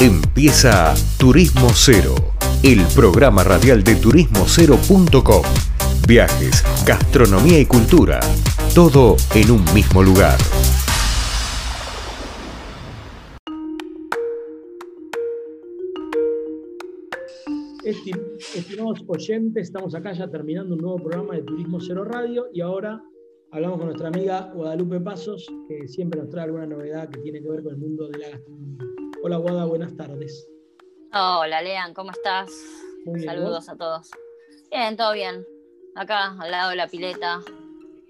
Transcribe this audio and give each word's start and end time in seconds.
Empieza 0.00 0.94
Turismo 1.18 1.68
Cero, 1.74 2.14
el 2.62 2.80
programa 2.94 3.44
radial 3.44 3.84
de 3.84 3.96
turismocero.com. 3.96 5.42
Viajes, 6.08 6.64
gastronomía 6.86 7.60
y 7.60 7.66
cultura, 7.66 8.18
todo 8.74 9.16
en 9.34 9.50
un 9.50 9.62
mismo 9.74 10.02
lugar. 10.02 10.38
Estimados 17.84 19.04
oyentes, 19.06 19.64
estamos 19.64 19.94
acá 19.94 20.14
ya 20.14 20.30
terminando 20.30 20.76
un 20.76 20.80
nuevo 20.80 20.96
programa 20.96 21.34
de 21.34 21.42
Turismo 21.42 21.78
Cero 21.78 22.04
Radio 22.04 22.46
y 22.54 22.62
ahora 22.62 23.04
hablamos 23.50 23.76
con 23.76 23.88
nuestra 23.88 24.08
amiga 24.08 24.50
Guadalupe 24.54 24.98
Pasos, 25.00 25.46
que 25.68 25.86
siempre 25.88 26.18
nos 26.22 26.30
trae 26.30 26.44
alguna 26.44 26.64
novedad 26.64 27.10
que 27.10 27.20
tiene 27.20 27.42
que 27.42 27.50
ver 27.50 27.62
con 27.62 27.74
el 27.74 27.78
mundo 27.78 28.08
de 28.08 28.18
la 28.18 28.30
gastronomía. 28.30 28.99
Hola 29.22 29.36
Guada, 29.36 29.66
buenas 29.66 29.94
tardes. 29.98 30.48
Hola 31.12 31.60
Lean, 31.60 31.92
¿cómo 31.92 32.10
estás? 32.10 32.50
Saludos 33.22 33.68
a 33.68 33.76
todos. 33.76 34.08
Bien, 34.70 34.96
todo 34.96 35.12
bien. 35.12 35.44
Acá 35.94 36.34
al 36.40 36.50
lado 36.50 36.70
de 36.70 36.76
la 36.76 36.88
pileta, 36.88 37.40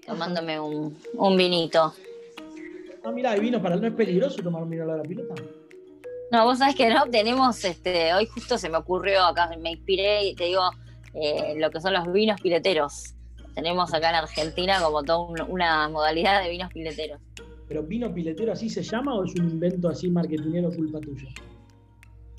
tomándome 0.07 0.57
un, 0.61 0.95
vinito. 1.35 1.93
Ah, 3.03 3.11
mira, 3.11 3.35
vino 3.35 3.61
para. 3.61 3.75
¿No 3.75 3.87
es 3.87 3.93
peligroso 3.93 4.41
tomar 4.41 4.63
un 4.63 4.69
vino 4.69 4.83
al 4.83 4.87
lado 4.87 5.01
de 5.01 5.03
la 5.03 5.09
pileta? 5.09 5.35
No, 6.31 6.45
vos 6.45 6.59
sabés 6.59 6.75
que 6.75 6.89
no, 6.89 7.03
tenemos, 7.07 7.61
este, 7.65 8.13
hoy 8.13 8.25
justo 8.27 8.57
se 8.57 8.69
me 8.69 8.77
ocurrió 8.77 9.25
acá, 9.25 9.49
me 9.59 9.71
inspiré 9.71 10.23
y 10.27 10.35
te 10.35 10.45
digo 10.45 10.63
eh, 11.13 11.55
lo 11.57 11.71
que 11.71 11.81
son 11.81 11.91
los 11.91 12.09
vinos 12.13 12.39
pileteros. 12.39 13.15
Tenemos 13.53 13.93
acá 13.93 14.11
en 14.11 14.15
Argentina 14.15 14.79
como 14.81 15.03
toda 15.03 15.19
una 15.49 15.89
modalidad 15.89 16.41
de 16.41 16.49
vinos 16.51 16.71
pileteros. 16.71 17.19
¿Pero 17.71 17.83
vino 17.83 18.13
piletero 18.13 18.51
así 18.51 18.69
se 18.69 18.83
llama 18.83 19.15
o 19.15 19.23
es 19.23 19.33
un 19.35 19.49
invento 19.49 19.87
así 19.87 20.09
marketingero 20.09 20.71
culpa 20.75 20.99
tuya? 20.99 21.29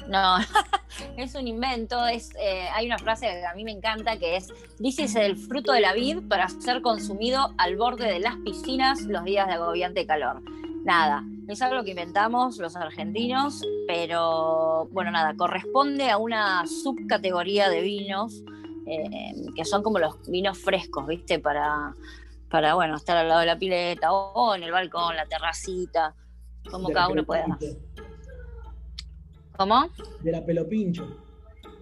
No, 0.07 0.37
es 1.17 1.35
un 1.35 1.49
invento. 1.49 2.06
Es, 2.06 2.33
eh, 2.39 2.69
hay 2.75 2.84
una 2.84 2.98
frase 2.98 3.25
que 3.25 3.47
a 3.47 3.55
mí 3.55 3.65
me 3.65 3.73
encanta 3.73 4.19
que 4.19 4.37
es: 4.37 4.53
Dices 4.79 5.17
el 5.17 5.39
fruto 5.39 5.73
de 5.73 5.81
la 5.81 5.95
vid 5.95 6.29
para 6.29 6.51
ser 6.51 6.83
consumido 6.83 7.55
al 7.56 7.79
borde 7.79 8.12
de 8.12 8.21
las 8.21 8.37
piscinas 8.45 9.01
los 9.05 9.25
días 9.25 9.47
de 9.47 9.55
agobiante 9.55 10.05
calor. 10.05 10.43
Nada, 10.84 11.25
es 11.49 11.62
algo 11.62 11.83
que 11.83 11.93
inventamos 11.93 12.59
los 12.59 12.77
argentinos, 12.77 13.67
pero 13.89 14.87
bueno, 14.91 15.12
nada, 15.12 15.34
corresponde 15.34 16.11
a 16.11 16.19
una 16.19 16.67
subcategoría 16.67 17.71
de 17.71 17.81
vinos 17.81 18.45
eh, 18.87 19.33
que 19.56 19.65
son 19.65 19.83
como 19.83 19.99
los 19.99 20.28
vinos 20.28 20.59
frescos, 20.59 21.06
¿viste? 21.06 21.39
Para, 21.39 21.95
para, 22.53 22.75
bueno, 22.75 22.97
estar 22.97 23.17
al 23.17 23.28
lado 23.28 23.41
de 23.41 23.47
la 23.47 23.58
pileta 23.58 24.12
o, 24.12 24.55
en 24.55 24.62
el 24.62 24.70
balcón, 24.70 25.17
la 25.17 25.25
terracita, 25.25 26.14
como 26.70 26.91
cada 26.91 27.09
uno 27.09 27.25
pueda. 27.25 27.47
¿Cómo? 29.56 29.89
De 30.20 30.33
la 30.33 30.44
pelo 30.44 30.69
pincho. 30.69 31.17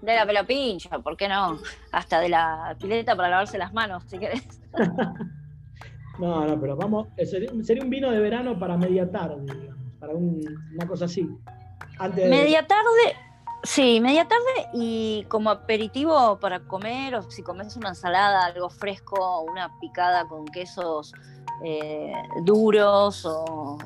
De 0.00 0.14
la 0.14 0.24
pelo 0.24 0.46
pincho, 0.46 0.88
¿por 1.02 1.16
qué 1.16 1.28
no? 1.28 1.58
Hasta 1.90 2.20
de 2.20 2.28
la 2.28 2.76
pileta 2.80 3.16
para 3.16 3.30
lavarse 3.30 3.58
las 3.58 3.72
manos, 3.72 4.04
si 4.06 4.16
querés. 4.16 4.60
no, 6.20 6.46
no, 6.46 6.60
pero 6.60 6.76
vamos, 6.76 7.08
eh, 7.16 7.26
sería 7.26 7.82
un 7.82 7.90
vino 7.90 8.12
de 8.12 8.20
verano 8.20 8.56
para 8.56 8.76
media 8.76 9.10
tarde, 9.10 9.52
digamos, 9.52 9.92
para 9.98 10.14
una 10.14 10.86
cosa 10.86 11.06
así. 11.06 11.28
Media 12.14 12.64
tarde, 12.64 13.16
Sí, 13.62 14.00
media 14.00 14.26
tarde 14.26 14.70
y 14.72 15.24
como 15.28 15.50
aperitivo 15.50 16.38
para 16.40 16.60
comer, 16.60 17.14
o 17.14 17.30
si 17.30 17.42
comes 17.42 17.76
una 17.76 17.90
ensalada, 17.90 18.46
algo 18.46 18.70
fresco, 18.70 19.42
una 19.42 19.78
picada 19.80 20.26
con 20.26 20.46
quesos 20.46 21.12
eh, 21.62 22.12
duros 22.42 23.26
o, 23.26 23.76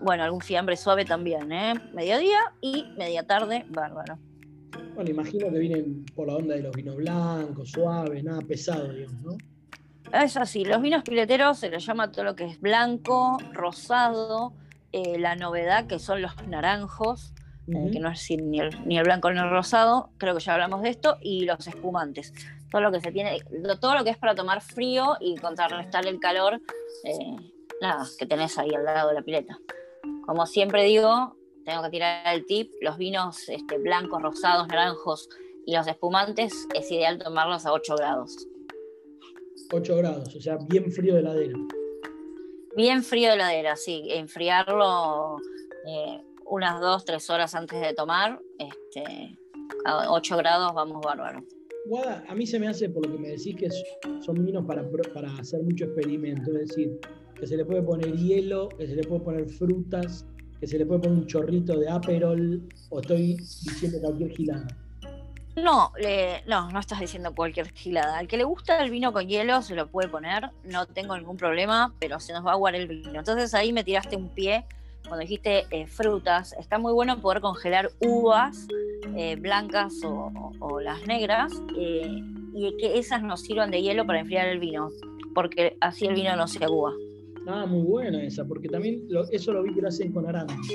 bueno, 0.00 0.24
algún 0.24 0.40
fiambre 0.40 0.76
suave 0.76 1.04
también, 1.04 1.52
¿eh? 1.52 1.74
Mediodía 1.92 2.38
y 2.62 2.86
media 2.96 3.26
tarde, 3.26 3.66
bárbaro. 3.68 4.18
Bueno, 4.94 5.10
imagino 5.10 5.50
que 5.50 5.58
vienen 5.58 6.06
por 6.14 6.28
la 6.28 6.36
onda 6.36 6.54
de 6.54 6.62
los 6.62 6.74
vinos 6.74 6.96
blancos, 6.96 7.70
suaves, 7.70 8.24
nada 8.24 8.40
pesado, 8.40 8.90
digamos, 8.90 9.20
¿no? 9.20 9.36
Es 10.18 10.36
así, 10.38 10.64
los 10.64 10.80
vinos 10.80 11.04
pileteros 11.04 11.58
se 11.58 11.68
les 11.68 11.84
llama 11.84 12.10
todo 12.10 12.24
lo 12.24 12.34
que 12.34 12.46
es 12.46 12.60
blanco, 12.60 13.38
rosado, 13.52 14.54
eh, 14.92 15.18
la 15.18 15.36
novedad 15.36 15.86
que 15.86 15.98
son 15.98 16.22
los 16.22 16.32
naranjos, 16.48 17.34
que 17.92 18.00
no 18.00 18.10
es 18.10 18.30
ni 18.30 18.60
el, 18.60 18.86
ni 18.86 18.98
el, 18.98 19.04
blanco 19.04 19.30
ni 19.30 19.38
el 19.38 19.50
rosado, 19.50 20.10
creo 20.18 20.34
que 20.34 20.40
ya 20.40 20.54
hablamos 20.54 20.82
de 20.82 20.90
esto, 20.90 21.16
y 21.20 21.44
los 21.44 21.66
espumantes. 21.66 22.32
Todo 22.70 22.82
lo 22.82 22.92
que 22.92 23.00
se 23.00 23.12
tiene, 23.12 23.38
todo 23.80 23.94
lo 23.94 24.04
que 24.04 24.10
es 24.10 24.18
para 24.18 24.34
tomar 24.34 24.60
frío 24.60 25.16
y 25.20 25.36
contrarrestar 25.36 26.06
el 26.06 26.20
calor, 26.20 26.60
eh, 27.04 27.36
nada, 27.80 28.06
que 28.18 28.26
tenés 28.26 28.58
ahí 28.58 28.74
al 28.74 28.84
lado 28.84 29.08
de 29.08 29.14
la 29.14 29.22
pileta. 29.22 29.58
Como 30.26 30.46
siempre 30.46 30.84
digo, 30.84 31.36
tengo 31.64 31.82
que 31.82 31.90
tirar 31.90 32.34
el 32.34 32.46
tip, 32.46 32.72
los 32.80 32.96
vinos 32.96 33.48
este, 33.48 33.78
blancos, 33.78 34.22
rosados, 34.22 34.68
naranjos 34.68 35.28
y 35.66 35.74
los 35.74 35.86
espumantes 35.86 36.66
es 36.74 36.90
ideal 36.90 37.18
tomarlos 37.18 37.66
a 37.66 37.72
8 37.72 37.96
grados. 37.96 38.46
8 39.72 39.96
grados, 39.96 40.34
o 40.34 40.40
sea, 40.40 40.58
bien 40.68 40.90
frío 40.90 41.14
de 41.14 41.20
heladera. 41.20 41.58
Bien 42.76 43.02
frío 43.02 43.28
de 43.28 43.34
heladera, 43.34 43.76
sí. 43.76 44.08
Enfriarlo 44.10 45.36
eh, 45.86 46.22
unas 46.50 46.80
dos, 46.80 47.04
tres 47.04 47.30
horas 47.30 47.54
antes 47.54 47.80
de 47.80 47.94
tomar, 47.94 48.40
este, 48.58 49.38
a 49.84 50.10
8 50.12 50.36
grados 50.36 50.74
vamos 50.74 51.00
bárbaro. 51.02 51.44
Guada, 51.86 52.24
a 52.28 52.34
mí 52.34 52.46
se 52.46 52.58
me 52.58 52.68
hace, 52.68 52.88
por 52.90 53.06
lo 53.06 53.12
que 53.12 53.18
me 53.18 53.28
decís, 53.28 53.56
que 53.56 53.68
son 54.20 54.44
vinos 54.44 54.66
para, 54.66 54.84
para 55.14 55.32
hacer 55.38 55.62
mucho 55.62 55.84
experimento, 55.86 56.50
es 56.50 56.68
decir, 56.68 57.00
que 57.34 57.46
se 57.46 57.56
le 57.56 57.64
puede 57.64 57.82
poner 57.82 58.14
hielo, 58.16 58.68
que 58.68 58.86
se 58.86 58.96
le 58.96 59.02
puede 59.04 59.20
poner 59.22 59.48
frutas, 59.48 60.26
que 60.58 60.66
se 60.66 60.76
le 60.76 60.84
puede 60.84 61.00
poner 61.00 61.18
un 61.18 61.26
chorrito 61.26 61.78
de 61.78 61.88
aperol, 61.88 62.68
o 62.90 63.00
estoy 63.00 63.36
diciendo 63.36 63.98
cualquier 64.00 64.30
gilada. 64.30 64.66
No, 65.56 65.92
no, 66.46 66.70
no 66.70 66.80
estás 66.80 67.00
diciendo 67.00 67.34
cualquier 67.34 67.72
gilada. 67.72 68.18
Al 68.18 68.28
que 68.28 68.36
le 68.36 68.44
gusta 68.44 68.82
el 68.82 68.90
vino 68.90 69.12
con 69.12 69.26
hielo 69.26 69.62
se 69.62 69.74
lo 69.74 69.88
puede 69.88 70.08
poner, 70.08 70.50
no 70.64 70.86
tengo 70.86 71.16
ningún 71.16 71.36
problema, 71.36 71.94
pero 71.98 72.20
se 72.20 72.32
nos 72.32 72.44
va 72.44 72.50
a 72.50 72.54
aguar 72.54 72.74
el 72.74 72.88
vino. 72.88 73.18
Entonces 73.18 73.54
ahí 73.54 73.72
me 73.72 73.84
tiraste 73.84 74.16
un 74.16 74.28
pie 74.28 74.64
cuando 75.06 75.20
dijiste 75.20 75.66
eh, 75.70 75.86
frutas, 75.86 76.54
está 76.58 76.78
muy 76.78 76.92
bueno 76.92 77.20
poder 77.20 77.40
congelar 77.40 77.90
uvas 78.00 78.66
eh, 79.16 79.36
blancas 79.36 79.94
o, 80.04 80.80
las 80.80 81.06
negras 81.06 81.52
eh, 81.76 82.22
y 82.54 82.76
que 82.78 82.98
esas 82.98 83.22
nos 83.22 83.42
sirvan 83.42 83.70
de 83.70 83.82
hielo 83.82 84.06
para 84.06 84.20
enfriar 84.20 84.48
el 84.48 84.58
vino, 84.58 84.90
porque 85.34 85.76
así 85.80 86.06
el 86.06 86.14
vino 86.14 86.34
no 86.36 86.46
se 86.46 86.64
agúa. 86.64 86.92
Ah, 87.46 87.66
muy 87.66 87.82
buena 87.82 88.22
esa, 88.22 88.44
porque 88.44 88.68
también 88.68 89.08
eso 89.30 89.52
lo 89.52 89.62
vi 89.62 89.74
que 89.74 89.82
lo 89.82 89.88
hacen 89.88 90.12
con 90.12 90.26
arándanos. 90.26 90.66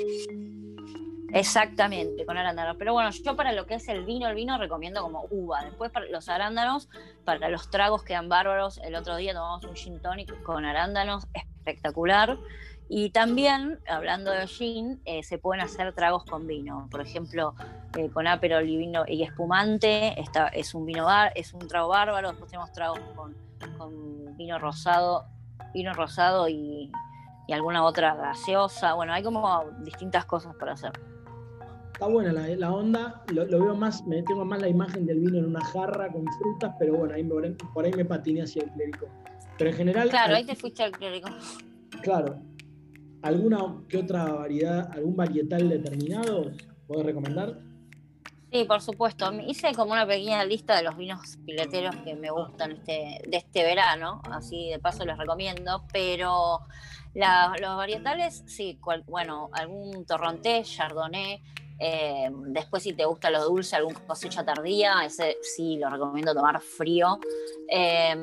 Exactamente, 1.32 2.24
con 2.24 2.36
arándanos. 2.36 2.76
Pero 2.78 2.92
bueno, 2.92 3.10
yo 3.10 3.36
para 3.36 3.52
lo 3.52 3.66
que 3.66 3.74
es 3.74 3.88
el 3.88 4.04
vino, 4.04 4.28
el 4.28 4.34
vino 4.34 4.58
recomiendo 4.58 5.02
como 5.02 5.26
uva. 5.30 5.64
Después 5.64 5.90
para 5.90 6.06
los 6.06 6.28
arándanos, 6.28 6.88
para 7.24 7.48
los 7.48 7.70
tragos 7.70 8.02
quedan 8.04 8.28
bárbaros. 8.28 8.78
El 8.78 8.94
otro 8.94 9.16
día 9.16 9.32
tomamos 9.34 9.64
un 9.64 9.74
gin 9.74 10.00
tonic 10.00 10.42
con 10.42 10.64
arándanos, 10.64 11.26
espectacular. 11.34 12.38
Y 12.88 13.10
también, 13.10 13.80
hablando 13.88 14.30
de 14.30 14.46
gin, 14.46 15.00
eh, 15.04 15.22
se 15.24 15.38
pueden 15.38 15.62
hacer 15.62 15.92
tragos 15.92 16.24
con 16.24 16.46
vino. 16.46 16.86
Por 16.90 17.00
ejemplo, 17.00 17.54
eh, 17.96 18.08
con 18.10 18.28
aperol 18.28 18.68
y 18.68 18.76
vino 18.76 19.04
y 19.08 19.24
espumante, 19.24 20.18
esta 20.20 20.48
es 20.48 20.72
un 20.74 20.86
vino 20.86 21.04
bar, 21.04 21.32
es 21.34 21.52
un 21.52 21.66
trago 21.66 21.88
bárbaro. 21.88 22.28
Después 22.28 22.50
tenemos 22.50 22.70
tragos 22.72 23.00
con, 23.16 23.34
vino 24.36 24.58
rosado, 24.58 25.24
vino 25.74 25.92
rosado 25.94 26.48
y, 26.48 26.92
alguna 27.52 27.84
otra 27.84 28.14
gaseosa. 28.14 28.94
Bueno, 28.94 29.12
hay 29.12 29.22
como 29.22 29.64
distintas 29.80 30.24
cosas 30.24 30.54
para 30.54 30.72
hacer. 30.72 30.92
Está 31.92 32.06
buena 32.08 32.32
la, 32.32 32.70
onda, 32.70 33.24
lo, 33.32 33.46
veo 33.46 33.74
más, 33.74 34.06
me 34.06 34.22
tengo 34.22 34.44
más 34.44 34.60
la 34.60 34.68
imagen 34.68 35.06
del 35.06 35.20
vino 35.20 35.38
en 35.38 35.46
una 35.46 35.64
jarra 35.64 36.12
con 36.12 36.26
frutas, 36.38 36.74
pero 36.78 36.94
bueno, 36.94 37.14
ahí 37.14 37.24
por 37.24 37.84
ahí 37.84 37.92
me 37.94 38.04
patiné 38.04 38.42
hacia 38.42 38.64
el 38.64 38.70
clérigo. 38.72 39.08
Pero 39.56 39.70
en 39.70 39.76
general. 39.76 40.08
Claro, 40.10 40.36
ahí 40.36 40.44
te 40.44 40.54
fuiste 40.54 40.82
al 40.82 40.92
clérigo. 40.92 41.28
Claro, 42.02 42.38
¿Alguna 43.22 43.82
que 43.88 43.98
otra 43.98 44.24
variedad, 44.32 44.90
algún 44.92 45.16
varietal 45.16 45.68
determinado 45.68 46.52
puedes 46.86 47.06
recomendar? 47.06 47.58
Sí, 48.52 48.64
por 48.64 48.80
supuesto. 48.80 49.30
Hice 49.46 49.74
como 49.74 49.92
una 49.92 50.06
pequeña 50.06 50.44
lista 50.44 50.76
de 50.76 50.84
los 50.84 50.96
vinos 50.96 51.36
pileteros 51.44 51.96
que 51.96 52.14
me 52.14 52.30
gustan 52.30 52.72
este, 52.72 53.20
de 53.26 53.36
este 53.36 53.64
verano, 53.64 54.22
así 54.30 54.70
de 54.70 54.78
paso 54.78 55.04
les 55.04 55.18
recomiendo, 55.18 55.84
pero 55.92 56.60
los 57.14 57.76
varietales, 57.76 58.44
sí, 58.46 58.78
bueno, 59.06 59.50
algún 59.52 60.04
torronté, 60.06 60.62
chardonnay, 60.62 61.42
eh, 61.78 62.30
después 62.48 62.82
si 62.82 62.92
te 62.92 63.04
gusta 63.04 63.30
lo 63.30 63.44
dulce, 63.44 63.76
algún 63.76 63.94
cosecha 63.94 64.44
tardía, 64.44 65.04
ese 65.04 65.36
sí 65.42 65.76
lo 65.78 65.90
recomiendo 65.90 66.34
tomar 66.34 66.60
frío. 66.60 67.18
Eh, 67.68 68.14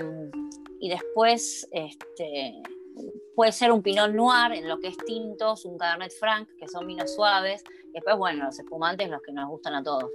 y 0.79 0.89
después, 0.89 1.67
este, 1.71 2.61
Puede 3.35 3.51
ser 3.51 3.71
un 3.71 3.81
Pinot 3.81 4.11
Noir 4.11 4.53
en 4.53 4.67
lo 4.67 4.79
que 4.79 4.87
es 4.87 4.97
tintos, 4.97 5.65
un 5.65 5.77
Cabernet 5.77 6.11
Franc, 6.11 6.47
que 6.59 6.67
son 6.67 6.85
vinos 6.85 7.13
suaves. 7.15 7.63
Y 7.89 7.93
después, 7.93 8.17
bueno, 8.17 8.45
los 8.45 8.59
espumantes, 8.59 9.09
los 9.09 9.21
que 9.21 9.31
nos 9.31 9.49
gustan 9.49 9.75
a 9.75 9.83
todos. 9.83 10.09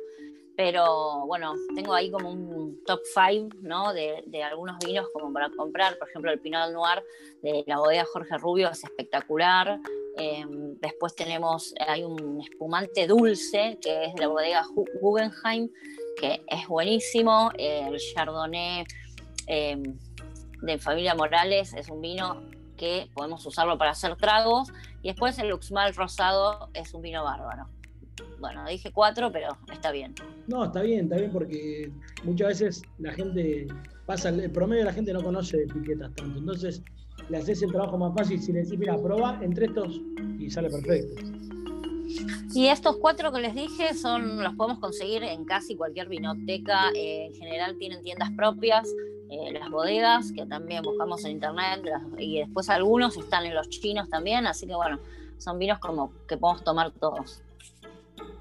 pero 0.56 1.24
bueno, 1.26 1.54
tengo 1.76 1.94
ahí 1.94 2.10
como 2.10 2.30
un 2.30 2.82
top 2.84 3.00
5 3.14 3.58
¿no? 3.62 3.92
de, 3.92 4.24
de, 4.26 4.42
algunos 4.42 4.76
vinos 4.84 5.06
como 5.12 5.32
para 5.32 5.50
comprar. 5.50 5.96
Por 5.98 6.08
ejemplo, 6.08 6.32
el 6.32 6.40
Pinot 6.40 6.72
Noir 6.72 7.04
de 7.42 7.62
la 7.66 7.78
bodega 7.78 8.04
Jorge 8.04 8.36
Rubio 8.38 8.68
es 8.68 8.82
espectacular. 8.82 9.80
Eh, 10.18 10.44
después 10.80 11.14
tenemos, 11.14 11.72
hay 11.86 12.02
un 12.02 12.40
espumante 12.40 13.06
dulce 13.06 13.78
que 13.80 14.06
es 14.06 14.14
de 14.14 14.22
la 14.22 14.28
bodega 14.28 14.66
Guggenheim, 15.00 15.70
que 16.20 16.42
es 16.48 16.66
buenísimo. 16.66 17.52
Eh, 17.56 17.86
el 17.88 17.98
Chardonnay 17.98 18.84
eh, 19.46 19.76
de 20.62 20.78
familia 20.78 21.14
Morales 21.14 21.72
es 21.72 21.88
un 21.88 22.00
vino 22.00 22.42
que 22.78 23.10
podemos 23.12 23.44
usarlo 23.44 23.76
para 23.76 23.90
hacer 23.90 24.16
tragos. 24.16 24.72
Y 25.02 25.08
después 25.08 25.38
el 25.38 25.50
Luxmal 25.50 25.94
Rosado 25.94 26.70
es 26.72 26.94
un 26.94 27.02
vino 27.02 27.22
bárbaro 27.22 27.68
bueno, 28.40 28.64
dije 28.68 28.92
cuatro, 28.92 29.30
pero 29.32 29.56
está 29.72 29.90
bien. 29.92 30.14
No, 30.46 30.64
está 30.64 30.82
bien, 30.82 31.04
está 31.04 31.16
bien 31.16 31.32
porque 31.32 31.90
muchas 32.24 32.48
veces 32.48 32.82
la 32.98 33.12
gente 33.12 33.66
pasa, 34.06 34.28
el 34.30 34.50
promedio 34.50 34.80
de 34.80 34.86
la 34.86 34.92
gente 34.92 35.12
no 35.12 35.22
conoce 35.22 35.62
etiquetas 35.62 36.14
tanto, 36.14 36.38
entonces 36.38 36.82
le 37.28 37.36
haces 37.36 37.62
el 37.62 37.70
trabajo 37.70 37.98
más 37.98 38.14
fácil 38.14 38.40
si 38.40 38.52
le 38.52 38.62
decís, 38.62 38.78
mira, 38.78 38.96
prueba 38.96 39.38
entre 39.42 39.66
estos 39.66 40.00
y 40.38 40.50
sale 40.50 40.70
perfecto. 40.70 41.22
Y 42.54 42.68
estos 42.68 42.96
cuatro 42.96 43.30
que 43.32 43.40
les 43.40 43.54
dije 43.54 43.92
son 43.94 44.42
los 44.42 44.54
podemos 44.54 44.78
conseguir 44.78 45.22
en 45.22 45.44
casi 45.44 45.76
cualquier 45.76 46.08
vinoteca. 46.08 46.90
Eh, 46.94 47.26
en 47.26 47.34
general 47.34 47.76
tienen 47.78 48.02
tiendas 48.02 48.30
propias, 48.30 48.88
eh, 49.30 49.52
las 49.52 49.70
bodegas, 49.70 50.32
que 50.32 50.46
también 50.46 50.82
buscamos 50.82 51.24
en 51.24 51.32
internet, 51.32 51.82
y 52.18 52.38
después 52.38 52.68
algunos 52.68 53.16
están 53.16 53.44
en 53.44 53.54
los 53.54 53.68
chinos 53.68 54.08
también, 54.08 54.46
así 54.46 54.66
que 54.66 54.74
bueno, 54.74 54.98
son 55.38 55.58
vinos 55.58 55.78
como 55.78 56.12
que 56.26 56.36
podemos 56.36 56.64
tomar 56.64 56.90
todos. 56.92 57.42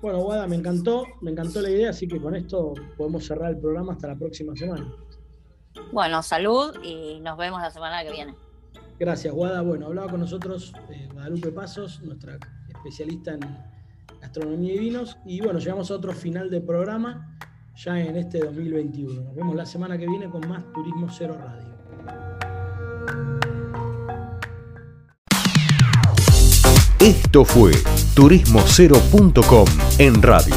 Bueno, 0.02 0.20
Guada, 0.20 0.48
me 0.48 0.56
encantó, 0.56 1.06
me 1.22 1.32
encantó 1.32 1.62
la 1.62 1.70
idea, 1.70 1.90
así 1.90 2.08
que 2.08 2.22
con 2.22 2.36
esto 2.36 2.74
podemos 2.98 3.26
cerrar 3.26 3.52
el 3.52 3.60
programa 3.60 3.94
hasta 3.94 4.08
la 4.08 4.16
próxima 4.16 4.56
semana. 4.56 4.92
Bueno, 5.92 6.22
salud 6.24 6.76
y 6.84 7.20
nos 7.20 7.38
vemos 7.38 7.62
la 7.62 7.72
semana 7.72 8.04
que 8.04 8.12
viene. 8.12 8.36
Gracias, 9.00 9.34
Guada. 9.34 9.62
Bueno, 9.62 9.88
hablaba 9.88 10.10
con 10.10 10.20
nosotros 10.20 10.74
eh, 10.90 11.08
Guadalupe 11.14 11.52
Pasos, 11.52 12.02
nuestra 12.02 12.38
especialista 12.70 13.34
en 13.34 13.40
gastronomía 14.22 14.74
y 14.74 14.80
vinos. 14.80 15.18
Y 15.26 15.42
bueno, 15.42 15.60
llegamos 15.60 15.92
a 15.92 15.96
otro 15.96 16.14
final 16.14 16.50
de 16.50 16.62
programa 16.62 17.38
ya 17.78 18.00
en 18.00 18.18
este 18.18 18.40
2021. 18.40 19.22
Nos 19.22 19.36
vemos 19.36 19.56
la 19.56 19.66
semana 19.66 19.98
que 19.98 20.08
viene 20.08 20.30
con 20.30 20.48
más 20.48 20.64
Turismo 20.74 21.08
Cero 21.10 21.38
Radio. 21.40 21.78
Esto 27.00 27.46
fue 27.46 27.72
turismocero.com 28.16 29.66
en 30.00 30.22
radio. 30.22 30.56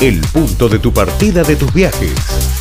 El 0.00 0.20
punto 0.32 0.68
de 0.68 0.78
tu 0.78 0.92
partida 0.92 1.42
de 1.42 1.56
tus 1.56 1.72
viajes. 1.74 2.59